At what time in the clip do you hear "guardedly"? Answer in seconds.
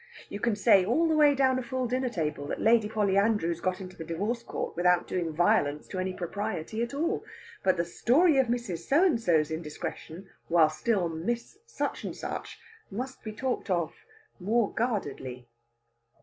14.73-15.47